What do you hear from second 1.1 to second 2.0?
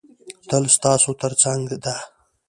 تر څنګ ده.